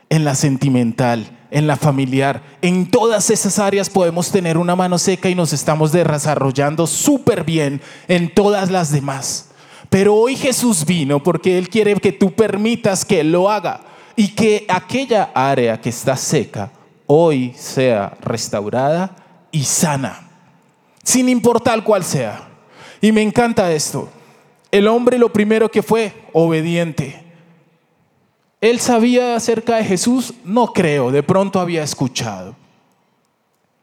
en 0.09 0.25
la 0.25 0.35
sentimental, 0.35 1.39
en 1.51 1.67
la 1.67 1.77
familiar. 1.77 2.43
En 2.63 2.91
todas 2.91 3.29
esas 3.31 3.59
áreas 3.59 3.91
podemos 3.91 4.31
tener 4.31 4.57
una 4.57 4.75
mano 4.77 4.99
seca 4.99 5.29
y 5.29 5.35
nos 5.35 5.53
estamos 5.53 5.93
desarrollando 5.93 6.87
súper 6.87 7.45
bien 7.45 7.83
en 8.09 8.33
todas 8.33 8.71
las 8.71 8.91
demás. 8.91 9.51
Pero 9.91 10.15
hoy 10.15 10.37
Jesús 10.37 10.87
vino 10.87 11.23
porque 11.23 11.59
Él 11.59 11.69
quiere 11.69 11.95
que 11.97 12.13
tú 12.13 12.33
permitas 12.33 13.05
que 13.05 13.21
Él 13.21 13.33
lo 13.33 13.51
haga 13.51 13.83
y 14.17 14.29
que 14.29 14.67
aquella 14.69 15.31
área 15.35 15.81
que 15.81 15.89
está 15.89 16.17
seca 16.17 16.71
hoy 17.07 17.53
sea 17.57 18.17
restaurada 18.21 19.17
y 19.51 19.65
sana, 19.65 20.29
sin 21.03 21.29
importar 21.29 21.83
cuál 21.83 22.05
sea. 22.05 22.49
Y 23.01 23.13
me 23.13 23.23
encanta 23.23 23.73
esto. 23.73 24.09
El 24.71 24.87
hombre 24.87 25.19
lo 25.19 25.33
primero 25.33 25.71
que 25.71 25.83
fue, 25.83 26.13
obediente. 26.33 27.25
¿Él 28.61 28.79
sabía 28.79 29.35
acerca 29.35 29.77
de 29.77 29.85
Jesús? 29.85 30.35
No 30.45 30.73
creo, 30.73 31.11
de 31.11 31.23
pronto 31.23 31.59
había 31.59 31.83
escuchado. 31.83 32.55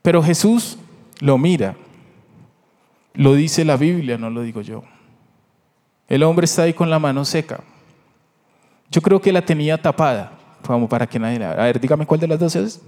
Pero 0.01 0.24
Jesús 0.24 0.77
lo 1.19 1.38
mira. 1.38 1.75
Lo 3.13 3.34
dice 3.34 3.65
la 3.65 3.75
Biblia, 3.75 4.17
no 4.17 4.29
lo 4.29 4.43
digo 4.43 4.62
yo. 4.62 4.84
El 6.07 6.24
hombre 6.24 6.46
está 6.46 6.62
ahí 6.62 6.74
con 6.74 6.89
la 6.89 7.00
mano 7.00 7.25
seca. 7.25 7.62
Yo 8.89 9.01
creo 9.01 9.22
que 9.22 9.32
la 9.32 9.41
tenía 9.41 9.82
tapada, 9.82 10.32
como 10.65 10.88
para 10.88 11.08
que 11.08 11.20
nadie 11.20 11.39
la... 11.39 11.51
A 11.51 11.65
ver, 11.65 11.79
dígame 11.79 12.06
cuál 12.06 12.20
de 12.20 12.27
las 12.27 12.39
dos 12.39 12.56
es. 12.56 12.82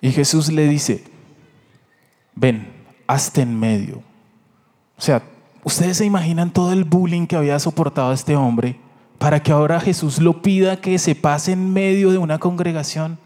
Y 0.00 0.10
Jesús 0.12 0.52
le 0.52 0.68
dice, 0.68 1.04
ven, 2.34 2.72
hazte 3.06 3.42
en 3.42 3.58
medio. 3.58 4.02
O 4.96 5.02
sea, 5.02 5.22
ustedes 5.62 5.96
se 5.96 6.04
imaginan 6.04 6.52
todo 6.52 6.72
el 6.72 6.84
bullying 6.84 7.26
que 7.26 7.36
había 7.36 7.58
soportado 7.58 8.12
este 8.12 8.36
hombre 8.36 8.78
para 9.18 9.42
que 9.42 9.52
ahora 9.52 9.80
Jesús 9.80 10.20
lo 10.20 10.42
pida 10.42 10.80
que 10.80 10.98
se 10.98 11.14
pase 11.14 11.52
en 11.52 11.72
medio 11.72 12.10
de 12.10 12.18
una 12.18 12.38
congregación 12.38 13.18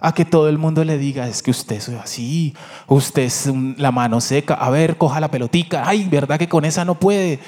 a 0.00 0.14
que 0.14 0.24
todo 0.24 0.48
el 0.48 0.56
mundo 0.56 0.82
le 0.84 0.96
diga, 0.96 1.28
es 1.28 1.42
que 1.42 1.50
usted 1.50 1.76
es 1.76 1.88
así, 1.90 2.54
usted 2.86 3.22
es 3.22 3.50
la 3.76 3.92
mano 3.92 4.20
seca, 4.20 4.54
a 4.54 4.70
ver, 4.70 4.96
coja 4.96 5.20
la 5.20 5.30
pelotica, 5.30 5.82
ay, 5.86 6.08
¿verdad 6.08 6.38
que 6.38 6.48
con 6.48 6.64
esa 6.64 6.84
no 6.84 6.94
puede? 6.94 7.38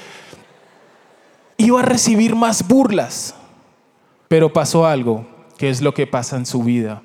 Iba 1.57 1.79
a 1.79 1.83
recibir 1.83 2.35
más 2.35 2.67
burlas, 2.67 3.35
pero 4.27 4.53
pasó 4.53 4.85
algo, 4.85 5.27
que 5.57 5.69
es 5.69 5.81
lo 5.81 5.93
que 5.93 6.07
pasa 6.07 6.37
en 6.37 6.45
su 6.45 6.63
vida, 6.63 7.01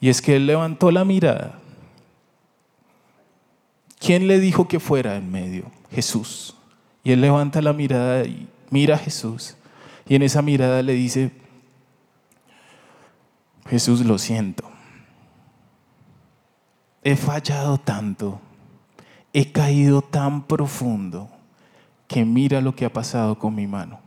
y 0.00 0.08
es 0.08 0.20
que 0.20 0.36
él 0.36 0.46
levantó 0.46 0.90
la 0.90 1.04
mirada. 1.04 1.58
¿Quién 3.98 4.26
le 4.26 4.38
dijo 4.38 4.68
que 4.68 4.80
fuera 4.80 5.16
en 5.16 5.30
medio? 5.30 5.70
Jesús. 5.90 6.54
Y 7.02 7.12
él 7.12 7.20
levanta 7.20 7.62
la 7.62 7.72
mirada 7.72 8.24
y 8.24 8.48
mira 8.70 8.96
a 8.96 8.98
Jesús. 8.98 9.56
Y 10.06 10.14
en 10.14 10.22
esa 10.22 10.42
mirada 10.42 10.82
le 10.82 10.92
dice, 10.92 11.30
Jesús, 13.66 14.04
lo 14.04 14.18
siento. 14.18 14.64
He 17.02 17.16
fallado 17.16 17.78
tanto, 17.78 18.40
he 19.32 19.52
caído 19.52 20.02
tan 20.02 20.46
profundo 20.46 21.30
que 22.06 22.24
mira 22.24 22.60
lo 22.60 22.74
que 22.74 22.84
ha 22.84 22.92
pasado 22.92 23.38
con 23.38 23.54
mi 23.54 23.66
mano. 23.66 24.03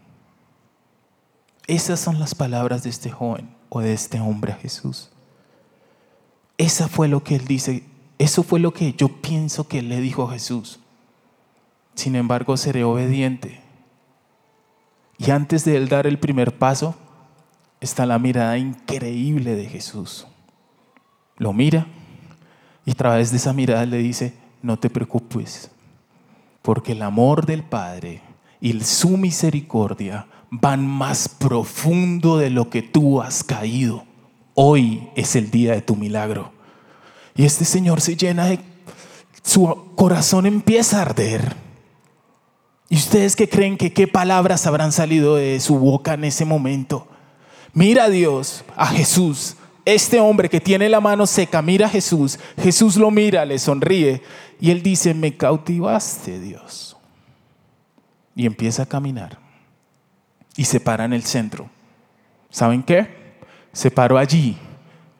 Esas 1.67 2.00
son 2.00 2.19
las 2.19 2.33
palabras 2.33 2.83
de 2.83 2.89
este 2.89 3.12
joven 3.12 3.50
o 3.69 3.81
de 3.81 3.93
este 3.93 4.19
hombre 4.21 4.53
a 4.53 4.55
Jesús. 4.55 5.09
Esa 6.57 6.88
fue 6.88 7.09
lo 7.09 7.24
que 7.24 7.36
él 7.36 7.45
dice, 7.45 7.83
eso 8.17 8.41
fue 8.41 8.59
lo 8.59 8.74
que 8.74 8.93
yo 8.93 9.09
pienso 9.09 9.67
que 9.67 9.79
él 9.79 9.89
le 9.89 10.00
dijo 10.00 10.24
a 10.24 10.31
Jesús. 10.31 10.79
Sin 11.93 12.15
embargo, 12.15 12.55
seré 12.57 12.83
obediente. 12.83 13.59
Y 15.17 15.31
antes 15.31 15.65
de 15.65 15.75
él 15.75 15.89
dar 15.89 16.07
el 16.07 16.19
primer 16.19 16.57
paso, 16.57 16.95
está 17.81 18.05
la 18.05 18.17
mirada 18.17 18.57
increíble 18.57 19.55
de 19.55 19.65
Jesús. 19.65 20.25
Lo 21.38 21.53
mira 21.53 21.88
y 22.86 22.91
a 22.91 22.95
través 22.95 23.31
de 23.31 23.38
esa 23.38 23.53
mirada 23.53 23.86
le 23.86 23.97
dice, 23.97 24.33
no 24.62 24.79
te 24.79 24.89
preocupes, 24.89 25.69
porque 26.62 26.93
el 26.93 27.01
amor 27.01 27.45
del 27.45 27.63
Padre 27.63 28.21
y 28.62 28.79
su 28.81 29.17
misericordia 29.17 30.27
van 30.50 30.88
más 30.88 31.27
profundo 31.27 32.38
de 32.38 32.50
lo 32.50 32.70
que 32.70 32.82
tú 32.82 33.22
has 33.22 33.44
caído. 33.44 34.06
Hoy 34.54 35.10
es 35.16 35.36
el 35.36 35.51
día 35.51 35.74
de 35.74 35.82
tu 35.82 35.96
milagro. 35.96 36.51
Y 37.36 37.46
este 37.46 37.66
Señor 37.66 38.01
se 38.01 38.16
llena 38.16 38.46
de... 38.46 38.60
Su 39.44 39.94
corazón 39.96 40.46
empieza 40.46 41.00
a 41.00 41.04
arder. 41.04 41.56
¿Y 42.89 42.96
ustedes 42.96 43.36
qué 43.36 43.48
creen 43.48 43.77
que 43.77 43.94
qué 43.94 44.08
palabras 44.08 44.66
habrán 44.66 44.92
salido 44.92 45.36
de 45.36 45.60
su 45.60 45.77
boca 45.77 46.13
en 46.13 46.24
ese 46.24 46.46
momento? 46.46 47.08
Mira 47.74 48.06
a 48.06 48.10
Dios, 48.10 48.63
a 48.75 48.88
Jesús. 48.88 49.56
Este 49.86 50.20
hombre 50.20 50.50
que 50.50 50.60
tiene 50.60 50.89
la 50.89 51.00
mano 51.00 51.27
seca, 51.27 51.62
mira 51.62 51.86
a 51.86 51.89
Jesús. 51.89 52.39
Jesús 52.58 52.98
lo 52.98 53.12
mira, 53.12 53.46
le 53.46 53.60
sonríe. 53.60 54.22
Y 54.60 54.72
él 54.72 54.82
dice, 54.82 55.13
me 55.13 55.38
cautivaste, 55.38 56.39
Dios. 56.39 56.98
Y 58.36 58.46
empieza 58.46 58.84
a 58.84 58.88
caminar 58.88 59.47
y 60.57 60.65
se 60.65 60.81
para 60.81 61.05
en 61.05 61.13
el 61.13 61.23
centro. 61.23 61.69
¿Saben 62.49 62.83
qué? 62.83 63.07
Se 63.71 63.91
paró 63.91 64.17
allí, 64.17 64.57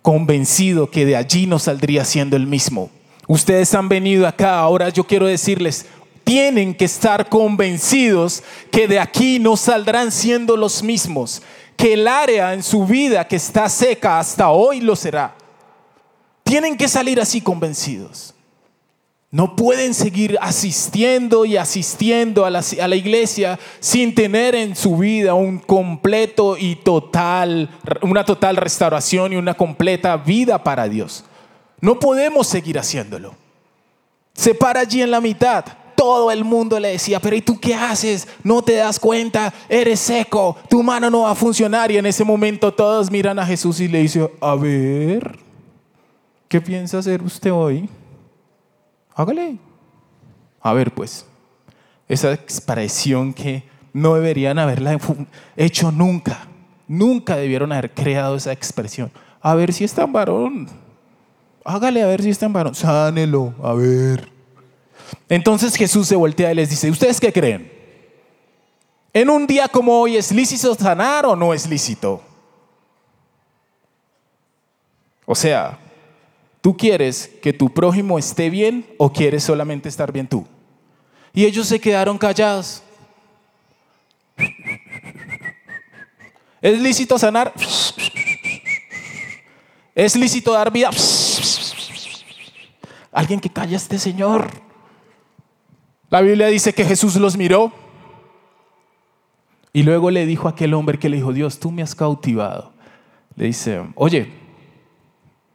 convencido 0.02 0.90
que 0.90 1.06
de 1.06 1.16
allí 1.16 1.46
no 1.46 1.60
saldría 1.60 2.04
siendo 2.04 2.36
el 2.36 2.48
mismo. 2.48 2.90
Ustedes 3.28 3.74
han 3.76 3.88
venido 3.88 4.28
acá, 4.28 4.60
ahora 4.60 4.90
yo 4.90 5.06
quiero 5.06 5.28
decirles, 5.28 5.86
tienen 6.24 6.74
que 6.74 6.86
estar 6.86 7.30
convencidos 7.30 8.44
que 8.72 8.88
de 8.88 9.00
aquí 9.00 9.40
no 9.40 9.56
saldrán 9.56 10.12
siendo 10.12 10.58
los 10.58 10.84
mismos, 10.84 11.42
que 11.78 11.94
el 11.94 12.08
área 12.08 12.54
en 12.54 12.64
su 12.64 12.86
vida 12.86 13.28
que 13.28 13.36
está 13.36 13.70
seca 13.70 14.20
hasta 14.20 14.50
hoy 14.50 14.82
lo 14.82 14.96
será. 14.96 15.36
Tienen 16.44 16.76
que 16.76 16.88
salir 16.88 17.22
así 17.22 17.40
convencidos. 17.40 18.34
No 19.30 19.58
pueden 19.58 19.94
seguir 19.94 20.38
asistiendo 20.40 21.44
y 21.44 21.58
asistiendo 21.58 22.46
a 22.46 22.50
la, 22.50 22.96
iglesia 22.96 23.60
sin 23.82 24.16
tener 24.16 24.56
en 24.56 24.74
su 24.74 24.98
vida 24.98 25.34
un 25.34 25.60
completo 25.60 26.56
y 26.58 26.78
total, 26.78 27.70
una 28.02 28.24
total 28.24 28.56
restauración 28.56 29.34
y 29.34 29.36
una 29.36 29.54
completa 29.54 30.16
vida 30.16 30.64
para 30.64 30.88
Dios. 30.88 31.26
No 31.82 32.00
podemos 32.00 32.48
seguir 32.48 32.80
haciéndolo. 32.80 33.36
Se 34.34 34.56
para 34.56 34.80
allí 34.80 35.02
en 35.02 35.12
la 35.12 35.20
mitad. 35.20 35.66
Todo 35.96 36.32
el 36.32 36.46
mundo 36.46 36.80
le 36.80 36.90
decía, 36.90 37.20
pero 37.20 37.36
¿y 37.36 37.42
tú 37.42 37.60
qué 37.60 37.76
haces? 37.76 38.28
No 38.44 38.62
te 38.62 38.76
das 38.76 38.98
cuenta, 38.98 39.54
eres 39.68 40.00
seco, 40.00 40.56
tu 40.70 40.84
mano 40.84 41.10
no 41.10 41.22
va 41.24 41.32
a 41.32 41.36
funcionar. 41.36 41.92
Y 41.92 41.98
en 41.98 42.06
ese 42.06 42.24
momento 42.24 42.74
todos 42.74 43.12
miran 43.12 43.40
a 43.40 43.46
Jesús 43.46 43.82
y 43.82 43.90
le 43.90 44.04
dicen, 44.04 44.30
a 44.40 44.56
ver, 44.56 45.38
¿qué 46.48 46.62
piensa 46.62 47.00
hacer 47.00 47.22
usted 47.22 47.52
hoy? 47.52 47.90
Hágale. 49.18 49.58
A 50.62 50.74
ver, 50.74 50.94
pues, 50.94 51.26
esa 52.08 52.32
expresión 52.34 53.34
que 53.34 53.64
no 53.92 54.14
deberían 54.14 54.60
haberla 54.60 54.96
hecho 55.56 55.92
nunca. 55.92 56.48
Nunca 56.88 57.36
debieron 57.36 57.72
haber 57.72 57.92
creado 57.96 58.36
esa 58.36 58.52
expresión. 58.52 59.12
A 59.42 59.56
ver 59.56 59.74
si 59.74 59.84
es 59.84 59.92
tan 59.92 60.14
varón. 60.14 60.70
Hágale 61.66 62.04
a 62.04 62.06
ver 62.06 62.22
si 62.22 62.30
es 62.30 62.38
tan 62.38 62.54
varón. 62.54 62.76
Sánelo, 62.76 63.56
a 63.64 63.74
ver. 63.74 64.32
Entonces 65.28 65.76
Jesús 65.76 66.08
se 66.08 66.16
voltea 66.16 66.52
y 66.52 66.56
les 66.56 66.70
dice, 66.70 66.92
¿ustedes 66.92 67.20
qué 67.20 67.34
creen? 67.34 67.72
¿En 69.14 69.32
un 69.32 69.48
día 69.48 69.68
como 69.68 70.00
hoy 70.00 70.16
es 70.16 70.32
lícito 70.32 70.76
sanar 70.76 71.26
o 71.26 71.36
no 71.36 71.56
es 71.56 71.68
lícito? 71.68 72.22
O 75.26 75.34
sea, 75.34 75.80
¿tú 76.68 76.76
quieres 76.76 77.32
que 77.42 77.54
tu 77.54 77.74
prójimo 77.74 78.20
esté 78.20 78.50
bien 78.50 78.86
o 78.98 79.14
quieres 79.14 79.46
solamente 79.46 79.88
estar 79.88 80.12
bien 80.12 80.28
tú? 80.28 80.46
Y 81.32 81.46
ellos 81.46 81.66
se 81.66 81.80
quedaron 81.80 82.18
callados. 82.18 82.84
¿Es 86.62 86.78
lícito 86.82 87.18
sanar? 87.18 87.54
¿Es 89.96 90.18
lícito 90.18 90.52
dar 90.52 90.70
vida? 90.70 90.90
Alguien 93.14 93.40
que 93.40 93.50
calle 93.50 93.76
a 93.76 93.78
este 93.78 93.98
Señor. 93.98 94.50
La 96.10 96.20
Biblia 96.20 96.48
dice 96.48 96.74
que 96.74 96.84
Jesús 96.84 97.16
los 97.16 97.38
miró 97.38 97.72
y 99.72 99.84
luego 99.84 100.12
le 100.12 100.26
dijo 100.26 100.50
a 100.50 100.52
aquel 100.52 100.74
hombre 100.74 101.00
que 101.00 101.08
le 101.08 101.16
dijo, 101.16 101.32
Dios, 101.32 101.62
tú 101.62 101.72
me 101.72 101.82
has 101.82 101.96
cautivado. 101.96 102.74
Le 103.38 103.46
dice, 103.46 103.86
oye, 103.96 104.34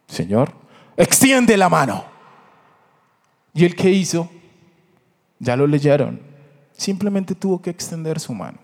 Señor, 0.07 0.62
extiende 1.02 1.56
la 1.56 1.68
mano. 1.68 2.04
¿Y 3.54 3.64
el 3.64 3.75
que 3.75 3.90
hizo? 3.90 4.30
Ya 5.38 5.56
lo 5.56 5.66
leyeron. 5.66 6.21
Simplemente 6.73 7.35
tuvo 7.35 7.61
que 7.61 7.71
extender 7.71 8.21
su 8.21 8.32
mano. 8.32 8.59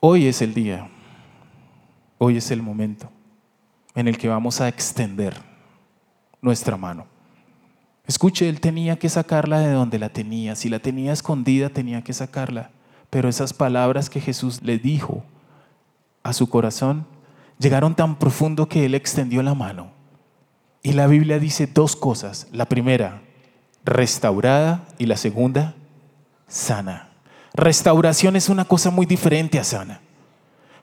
Hoy 0.00 0.26
es 0.26 0.40
el 0.40 0.54
día, 0.54 0.88
hoy 2.18 2.38
es 2.38 2.50
el 2.50 2.62
momento 2.62 3.10
en 3.94 4.08
el 4.08 4.16
que 4.16 4.28
vamos 4.28 4.60
a 4.60 4.68
extender 4.68 5.36
nuestra 6.40 6.76
mano. 6.76 7.06
Escuche, 8.06 8.48
él 8.48 8.60
tenía 8.60 8.98
que 8.98 9.08
sacarla 9.08 9.60
de 9.60 9.72
donde 9.72 9.98
la 9.98 10.08
tenía. 10.08 10.56
Si 10.56 10.68
la 10.68 10.78
tenía 10.78 11.12
escondida, 11.12 11.68
tenía 11.68 12.02
que 12.02 12.12
sacarla. 12.12 12.70
Pero 13.10 13.28
esas 13.28 13.52
palabras 13.52 14.08
que 14.08 14.20
Jesús 14.20 14.62
le 14.62 14.78
dijo 14.78 15.22
a 16.22 16.32
su 16.32 16.48
corazón 16.48 17.06
llegaron 17.58 17.94
tan 17.94 18.18
profundo 18.18 18.68
que 18.68 18.86
él 18.86 18.94
extendió 18.94 19.42
la 19.42 19.54
mano. 19.54 19.99
Y 20.82 20.92
la 20.92 21.06
Biblia 21.06 21.38
dice 21.38 21.66
dos 21.66 21.96
cosas. 21.96 22.46
La 22.52 22.66
primera, 22.66 23.22
restaurada 23.84 24.86
y 24.98 25.06
la 25.06 25.16
segunda, 25.16 25.74
sana. 26.48 27.10
Restauración 27.54 28.36
es 28.36 28.48
una 28.48 28.64
cosa 28.64 28.90
muy 28.90 29.06
diferente 29.06 29.58
a 29.58 29.64
sana. 29.64 30.00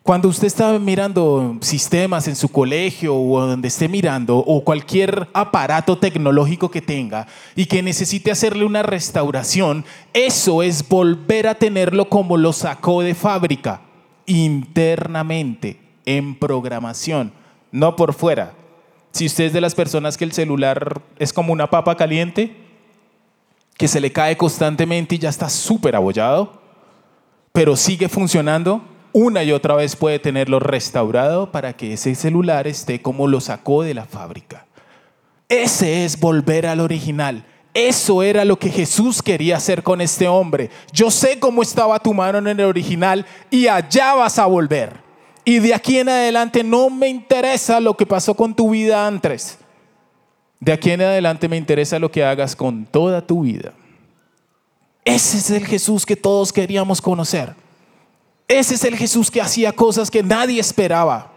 Cuando 0.07 0.29
usted 0.29 0.47
está 0.47 0.79
mirando 0.79 1.57
sistemas 1.59 2.29
en 2.29 2.37
su 2.37 2.47
colegio 2.47 3.13
o 3.13 3.41
donde 3.41 3.67
esté 3.67 3.89
mirando, 3.89 4.37
o 4.37 4.63
cualquier 4.63 5.27
aparato 5.33 5.97
tecnológico 5.97 6.71
que 6.71 6.81
tenga 6.81 7.27
y 7.57 7.65
que 7.65 7.83
necesite 7.83 8.31
hacerle 8.31 8.63
una 8.63 8.83
restauración, 8.83 9.83
eso 10.13 10.63
es 10.63 10.87
volver 10.87 11.47
a 11.47 11.55
tenerlo 11.55 12.07
como 12.07 12.37
lo 12.37 12.53
sacó 12.53 13.01
de 13.01 13.15
fábrica, 13.15 13.81
internamente, 14.25 15.81
en 16.05 16.35
programación, 16.35 17.33
no 17.73 17.97
por 17.97 18.13
fuera. 18.13 18.53
Si 19.17 19.25
usted 19.25 19.45
es 19.45 19.53
de 19.53 19.61
las 19.61 19.73
personas 19.73 20.15
que 20.15 20.25
el 20.25 20.31
celular 20.31 21.01
es 21.17 21.33
como 21.33 21.51
una 21.51 21.71
papa 21.71 21.97
caliente, 21.97 22.55
que 23.75 23.87
se 23.87 23.99
le 23.99 24.11
cae 24.11 24.37
constantemente 24.37 25.15
y 25.15 25.17
ya 25.17 25.29
está 25.29 25.49
súper 25.49 25.95
abollado, 25.95 26.61
pero 27.51 27.75
sigue 27.75 28.09
funcionando, 28.09 28.83
una 29.13 29.43
y 29.43 29.53
otra 29.53 29.73
vez 29.73 29.95
puede 29.95 30.19
tenerlo 30.19 30.59
restaurado 30.59 31.51
para 31.51 31.73
que 31.73 31.93
ese 31.93 32.13
celular 32.13 32.67
esté 32.67 33.01
como 33.01 33.25
lo 33.25 33.41
sacó 33.41 33.81
de 33.81 33.95
la 33.95 34.05
fábrica. 34.05 34.67
Ese 35.49 36.05
es 36.05 36.19
volver 36.19 36.67
al 36.67 36.79
original. 36.79 37.43
Eso 37.73 38.21
era 38.21 38.45
lo 38.45 38.59
que 38.59 38.69
Jesús 38.69 39.23
quería 39.23 39.57
hacer 39.57 39.81
con 39.81 39.99
este 39.99 40.27
hombre. 40.27 40.69
Yo 40.93 41.09
sé 41.09 41.39
cómo 41.39 41.63
estaba 41.63 41.97
tu 41.97 42.13
mano 42.13 42.37
en 42.37 42.47
el 42.49 42.61
original 42.61 43.25
y 43.49 43.65
allá 43.65 44.13
vas 44.13 44.37
a 44.37 44.45
volver. 44.45 45.06
Y 45.47 45.59
de 45.59 45.73
aquí 45.73 45.97
en 45.97 46.09
adelante 46.09 46.61
no 46.61 46.89
me 46.89 47.07
interesa 47.07 47.79
lo 47.79 47.95
que 47.95 48.05
pasó 48.05 48.35
con 48.35 48.53
tu 48.53 48.71
vida 48.71 49.07
antes. 49.07 49.57
De 50.59 50.73
aquí 50.73 50.91
en 50.91 50.99
adelante 50.99 51.47
me 51.47 51.55
interesa 51.55 51.99
lo 51.99 52.11
que 52.11 52.21
hagas 52.21 52.53
con 52.53 52.85
toda 52.85 53.25
tu 53.25 53.43
vida. 53.43 53.71
Ese 55.05 55.37
es 55.37 55.49
el 55.51 55.65
Jesús 55.65 56.05
que 56.05 56.17
todos 56.17 56.51
queríamos 56.51 56.99
conocer. 56.99 57.55
Ese 58.45 58.75
es 58.75 58.83
el 58.83 58.97
Jesús 58.97 59.31
que 59.31 59.39
hacía 59.39 59.71
cosas 59.71 60.11
que 60.11 60.21
nadie 60.21 60.59
esperaba, 60.59 61.31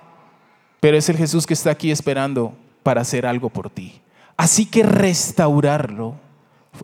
pero 0.80 0.96
es 0.96 1.08
el 1.08 1.16
Jesús 1.16 1.46
que 1.46 1.54
está 1.54 1.70
aquí 1.70 1.92
esperando 1.92 2.52
para 2.82 3.02
hacer 3.02 3.24
algo 3.24 3.48
por 3.48 3.70
ti. 3.70 4.00
Así 4.36 4.66
que 4.66 4.82
restaurarlo 4.82 6.16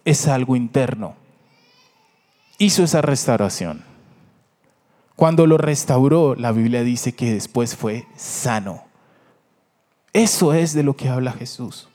es 0.04 0.28
algo 0.28 0.54
interno. 0.54 1.16
Hizo 2.58 2.84
esa 2.84 3.02
restauración. 3.02 3.95
Cuando 5.16 5.46
lo 5.46 5.58
restauró, 5.58 6.34
la 6.34 6.52
Biblia 6.52 6.82
dice 6.82 7.14
que 7.14 7.32
después 7.32 7.74
fue 7.74 8.06
sano. 8.16 8.84
Eso 10.12 10.54
es 10.54 10.74
de 10.74 10.82
lo 10.82 10.94
que 10.94 11.08
habla 11.08 11.32
Jesús. 11.32 11.88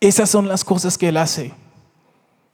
Esas 0.00 0.28
son 0.28 0.48
las 0.48 0.64
cosas 0.64 0.98
que 0.98 1.08
Él 1.08 1.16
hace. 1.16 1.52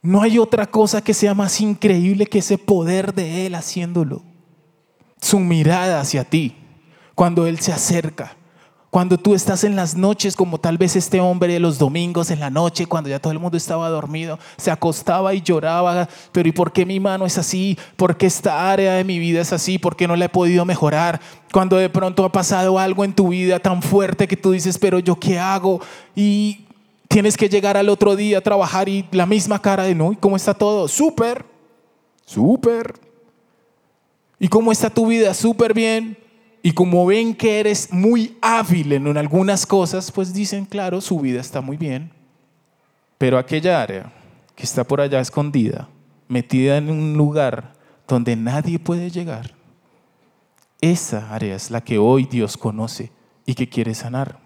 No 0.03 0.23
hay 0.23 0.39
otra 0.39 0.67
cosa 0.67 1.03
que 1.03 1.15
sea 1.15 1.35
más 1.35 1.61
increíble 1.61 2.27
que 2.27 2.39
ese 2.39 2.59
poder 2.59 3.15
de 3.15 3.47
Él 3.47 3.55
haciéndolo 3.55 4.23
su 5.23 5.39
mirada 5.39 6.01
hacia 6.01 6.25
ti, 6.25 6.57
cuando 7.15 7.47
Él 7.47 7.61
se 7.61 7.73
acerca, 7.73 8.37
cuando 8.93 9.17
tú 9.17 9.35
estás 9.35 9.65
en 9.65 9.75
las 9.75 9.97
noches, 9.97 10.37
como 10.37 10.59
tal 10.59 10.77
vez 10.77 10.97
este 10.97 11.19
hombre 11.19 11.55
de 11.55 11.61
los 11.61 11.79
domingos 11.79 12.31
en 12.31 12.41
la 12.41 12.51
noche, 12.51 12.85
cuando 12.85 13.09
ya 13.09 13.19
todo 13.19 13.33
el 13.33 13.39
mundo 13.39 13.57
estaba 13.57 13.89
dormido, 13.89 14.39
se 14.59 14.71
acostaba 14.71 15.33
y 15.33 15.41
lloraba, 15.41 16.11
pero 16.31 16.47
¿y 16.47 16.53
por 16.53 16.73
qué 16.73 16.85
mi 16.85 17.01
mano 17.01 17.25
es 17.25 17.39
así? 17.39 17.79
¿Por 17.97 18.19
qué 18.19 18.27
esta 18.27 18.71
área 18.71 18.93
de 18.93 19.05
mi 19.05 19.19
vida 19.19 19.41
es 19.41 19.51
así? 19.55 19.79
¿Por 19.79 19.97
qué 19.97 20.07
no 20.07 20.15
la 20.15 20.27
he 20.27 20.29
podido 20.29 20.67
mejorar? 20.67 21.23
Cuando 21.55 21.79
de 21.79 21.89
pronto 21.89 22.23
ha 22.23 22.31
pasado 22.31 22.79
algo 22.79 23.03
en 23.03 23.15
tu 23.15 23.29
vida 23.29 23.59
tan 23.61 23.81
fuerte 23.81 24.29
que 24.29 24.37
tú 24.37 24.51
dices, 24.51 24.77
pero 24.77 24.99
yo 24.99 25.19
qué 25.19 25.39
hago? 25.39 25.81
Y 26.15 26.67
tienes 27.09 27.39
que 27.39 27.49
llegar 27.49 27.79
al 27.79 27.89
otro 27.89 28.15
día 28.15 28.37
a 28.37 28.43
trabajar 28.43 28.91
y 28.91 29.07
la 29.11 29.25
misma 29.25 29.63
cara 29.63 29.85
de, 29.85 29.95
no, 29.95 30.13
¿y 30.13 30.17
cómo 30.17 30.37
está 30.37 30.53
todo? 30.53 30.87
Súper, 30.87 31.47
súper. 32.27 32.93
¿Y 34.39 34.49
cómo 34.49 34.71
está 34.71 34.91
tu 34.91 35.07
vida? 35.07 35.33
Súper 35.33 35.73
bien. 35.73 36.22
Y 36.63 36.73
como 36.73 37.05
ven 37.07 37.35
que 37.35 37.59
eres 37.59 37.93
muy 37.93 38.37
hábil 38.41 38.93
en 38.93 39.17
algunas 39.17 39.67
cosas, 39.67 40.13
pues 40.13 40.33
dicen, 40.33 40.65
claro, 40.65 41.01
su 41.01 41.19
vida 41.19 41.41
está 41.41 41.61
muy 41.61 41.77
bien. 41.77 42.13
Pero 43.19 43.37
aquella 43.37 43.83
área 43.83 44.13
que 44.55 44.63
está 44.63 44.85
por 44.85 45.01
allá 45.01 45.21
escondida, 45.21 45.89
metida 46.29 46.77
en 46.77 46.89
un 46.89 47.15
lugar 47.17 47.73
donde 48.07 48.37
nadie 48.37 48.79
puede 48.79 49.11
llegar, 49.11 49.55
esa 50.81 51.33
área 51.33 51.55
es 51.55 51.71
la 51.71 51.81
que 51.81 51.99
hoy 51.99 52.27
Dios 52.27 52.57
conoce 52.57 53.13
y 53.47 53.55
que 53.55 53.69
quiere 53.69 53.95
sanar. 53.95 54.42